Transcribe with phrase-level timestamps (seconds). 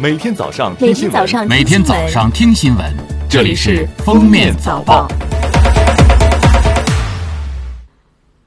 [0.00, 2.96] 每天早上听新闻每天早上听新闻，
[3.28, 5.06] 这里是《封面早报》。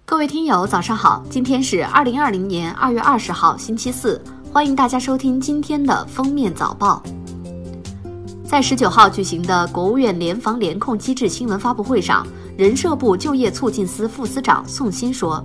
[0.04, 1.24] 各位听友，早上好！
[1.30, 4.20] 今天是二零二零年二月二十号，星期四，
[4.52, 7.04] 欢迎大家收听今天的《封面早报》。
[8.44, 12.26] 在十九号举行的国务院联防联控机制新闻发布会上，
[12.58, 15.44] 人社部就业促进司副司长宋鑫说。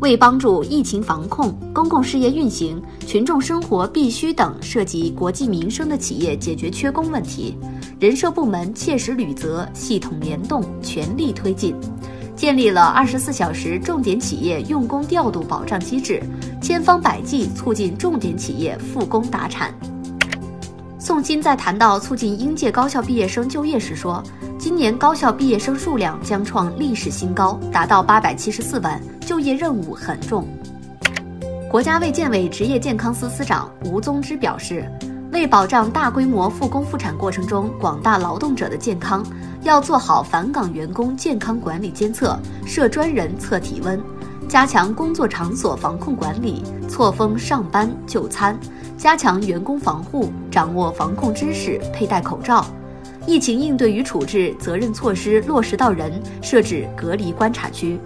[0.00, 7.54] 为帮助疫情防控、公共事业运行、群众生活必需等涉及国计民生的企业解决缺工问题，
[7.98, 11.74] 人社部门切实履责、系统联动、全力推进，
[12.34, 16.22] 建立了二十四小时重点企业用工调度保障机制，
[16.62, 19.74] 千方百计促进重点企业复工达产。
[21.10, 24.22] 宋鑫在谈到促进应届高校毕业生就业时说。
[24.60, 30.46] 今年高校毕业生数量将创历史新高，达到八百七十四万，就业任务很重。
[31.68, 34.88] 国家卫健委职业健康司司长吴宗之表示，
[35.32, 39.20] 为保障大规模复工复产过程中广大劳动者的健康，
[39.64, 44.00] 要做好返岗员工健康管理监测，设专人测体温，
[44.50, 48.58] 加强工作场所防控管理，错峰上班就餐，
[48.98, 52.66] 加强员工防护，掌握防控知识，佩戴口罩。
[53.28, 57.96] 疫情应对与处置责任措施落实到人，设置隔离观察区。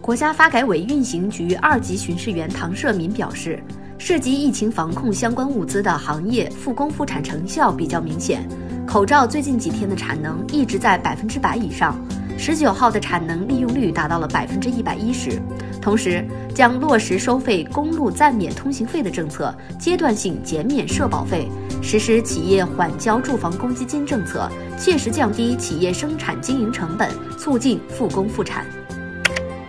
[0.00, 3.60] 国家发改委运行局二级巡视员唐社民表示，
[3.98, 8.48] 涉及疫情防控相关物资的行业复工复产成效比较明显，
[8.86, 11.98] 口罩最近几天的产能一直在百分之百以上。
[12.38, 15.42] 十九号的产能利用率达到了百分之一百一十，
[15.82, 21.48] 同时将落实收费公路暂免通行费的政策，阶段性减免社保费，
[21.82, 28.64] 实施企业缓交住房公积金政策，切实降低企业生产经营成本，促进复工复产。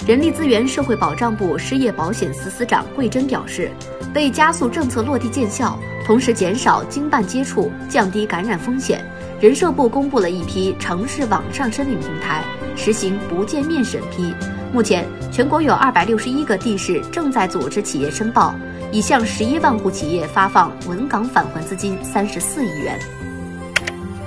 [0.08, 3.72] 人力资源社会保障部失业保险司司长桂珍表示，
[4.14, 9.04] 为加速政策落地见效，同时减少经办接触，降低感染风险，
[9.42, 12.44] 人社部公布了一批城市网上申领平台。
[12.76, 14.34] 实行不见面审批，
[14.72, 18.56] 目前全国有二百六十一个地市正在组织企业申报，
[18.92, 23.00] 已向十一万户企业发放稳岗返还资金三十四亿元。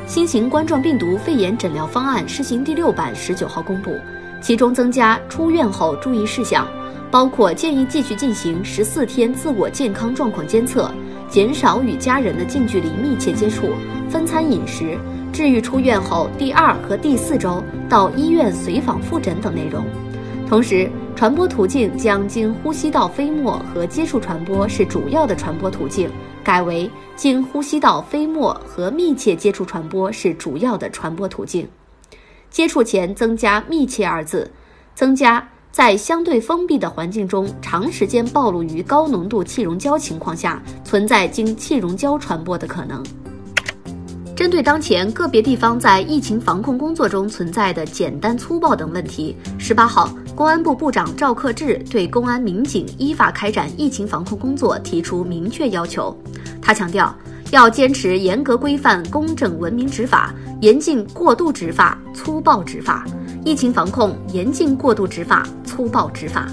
[0.07, 3.99] 新型冠状病毒肺炎诊疗方案试行第六版十九号公布，
[4.43, 6.69] 其中增加出院后注意事项，
[7.11, 10.91] 包括建议继续进行十四天自我健康状况监测，
[11.33, 13.71] 减少与家人的近距离密切接触，
[14.11, 14.99] 分餐饮食。
[15.33, 19.83] 治愈出院后第二和第四周到医院随访复诊等内容，
[20.47, 26.11] 同时传播途径将经呼吸道飞沫和接触传播是主要的传播途径，
[26.45, 31.67] 改为经呼吸道飞沫和密切接触传播是主要的传播途径。
[32.51, 34.51] 接触前增加“密切”二字，
[34.95, 43.03] 增加在相对封闭的环境中长时间暴露于高浓度气溶胶情况下存在经气溶胶传播的可能。
[44.37, 56.17] 针对当前个别地方在疫情防控工作中存在的简单粗暴等问题，十八号，公安部部长赵克志对公安民警依法开展疫情防控工作提出明确要求。
[56.61, 57.15] 他强调，
[57.51, 63.07] 要坚持严格规范、公正文明执法，严禁过度执法、粗暴执法。
[63.45, 66.47] 疫情防控严禁过度执法、粗暴执法。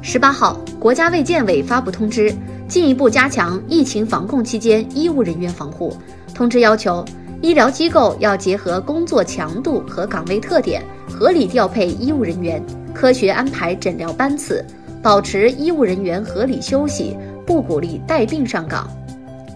[0.00, 2.34] 十八号，国家卫健委发布通知，
[2.66, 5.94] 进一步加强疫情防控期间医务人员防护。
[6.34, 7.04] 通知要求，
[7.42, 12.62] 医疗机构要结合工作强度和岗位特点，合理调配医务人员，
[12.94, 14.64] 科学安排诊疗班次，
[15.02, 17.14] 保持医务人员合理休息，
[17.46, 18.88] 不鼓励带病上岗，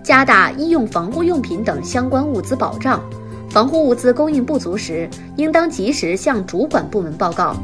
[0.02, 3.02] 加大医用防护用品等相关物资保障。
[3.50, 7.56] 防护物资供应不足时，应当及时向主管部门报告，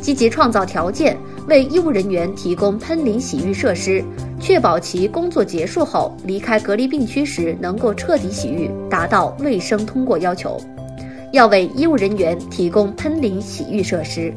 [0.00, 1.16] 积极创造条件，
[1.48, 4.02] 为医务人员提供喷淋洗浴设施。
[4.40, 10.60] 确保其工作结束后离开隔离病区时能够彻底洗浴，达到卫生通过要求。
[11.32, 14.32] 要为医务人员提供喷淋洗浴设施。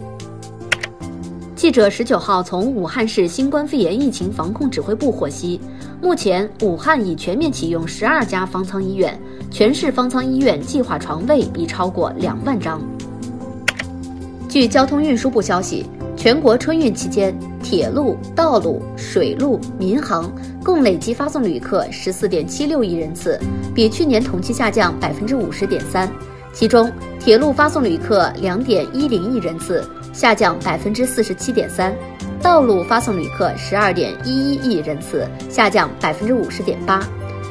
[1.55, 5.59] 记者十九号从武汉市新冠肺炎疫情防控指挥部获悉，
[6.01, 12.81] 目前武汉已全面启用十二家方舱医院，全市方舱医院计划床位已超过两万张。
[14.47, 15.85] 据交通运输部消息。
[16.15, 20.33] 全国春运期间，铁路、道路、水路、民航
[20.63, 23.39] 共累计发送旅客十四点七六亿人次，
[23.75, 26.11] 比去年同期下降百分之五十点三。
[26.51, 31.93] 其中，铁路发送旅客两点一零亿人次，下降百分之四十七点三；
[32.47, 37.01] 道路发送旅客十二点一一亿人次，下降百分之五十点八；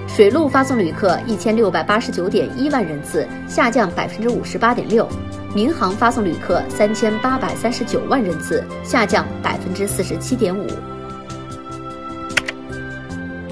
[0.09, 5.07] 水路发送旅客一千六百八十九点一万人次，下降百分之五十八点六。
[5.55, 10.67] 民航发送旅客三千八百三十九万人次，下降百分之四十七点五。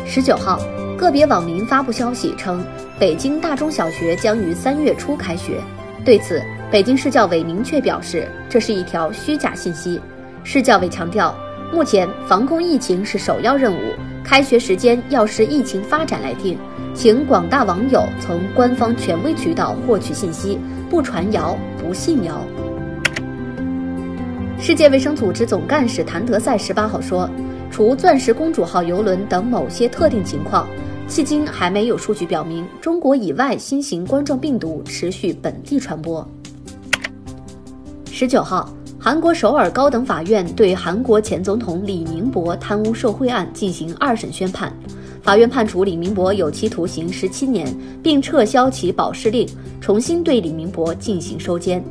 [0.07, 0.59] 十九号，
[0.97, 2.65] 个别网民发布消息称，
[2.99, 5.61] 北京大中小学将于三月初开学。
[6.07, 10.01] 对此，北京市教委明确表示，这是一条虚假信息。
[10.45, 11.35] 市教委强调，
[11.73, 13.81] 目前防控疫情是首要任务，
[14.23, 16.59] 开学时间要视疫情发展来定，
[16.93, 20.59] 请广大网友从官方权威渠道获取信息，
[20.91, 22.45] 不传谣，不信谣。
[24.61, 27.29] 世界卫生组织总干事谭德赛十八号说，
[27.71, 30.69] 除“钻石公主号”邮轮等某些特定情况。
[31.09, 36.27] 迄今还没有数据表明中国以外新型冠状病毒持续本地传播。
[38.11, 38.73] 十九号，
[39.05, 44.73] 韩国首尔高等法院对韩国前总统李明博贪污受贿案进行二审宣判，
[45.21, 47.69] 法院判处李明博有期徒刑十七年，
[48.03, 49.47] 并撤销其保释令，
[49.79, 51.85] 重新对李明博进行收监。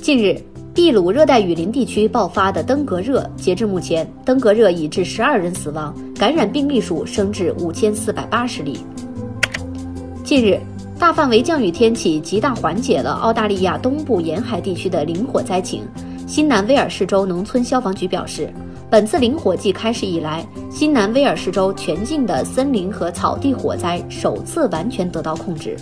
[0.00, 0.40] 近日。
[0.76, 8.78] 秘鲁热带雨林地区爆发的登革热，截至目前，登革热已致十二人死亡，感染病例数升至五千四百八十例。
[10.22, 10.60] 近日，
[10.98, 15.82] 大范围降雨天气极大缓解了澳大利亚东部沿海地区的林火灾情。
[16.26, 18.50] 新南威尔士州农村消防局表示，
[18.88, 25.76] 本次林火季开始以来，新南威尔士州全境的森林和草地火灾首次完全得到控制。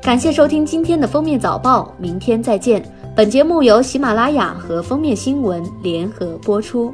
[0.00, 2.82] 感谢收听今天的封面早报，明天再见。
[3.14, 6.92] 本节目由喜马拉雅和封面新闻联合播出。